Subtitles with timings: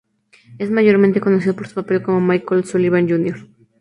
[0.57, 3.47] Es mayormente conocido por su papel como Michael Sullivan Jr.